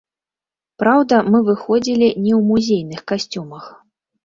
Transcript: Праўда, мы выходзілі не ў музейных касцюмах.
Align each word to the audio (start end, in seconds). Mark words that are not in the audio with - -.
Праўда, 0.83 1.19
мы 1.35 1.41
выходзілі 1.51 2.07
не 2.25 2.33
ў 2.39 2.41
музейных 2.49 3.07
касцюмах. 3.15 3.71